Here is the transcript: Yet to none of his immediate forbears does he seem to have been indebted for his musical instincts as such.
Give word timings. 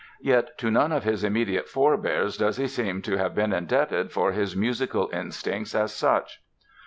Yet 0.23 0.57
to 0.57 0.71
none 0.71 0.91
of 0.91 1.03
his 1.03 1.23
immediate 1.23 1.69
forbears 1.69 2.35
does 2.35 2.57
he 2.57 2.67
seem 2.67 3.03
to 3.03 3.17
have 3.19 3.35
been 3.35 3.53
indebted 3.53 4.11
for 4.11 4.31
his 4.31 4.55
musical 4.55 5.11
instincts 5.13 5.75
as 5.75 5.93
such. 5.93 6.41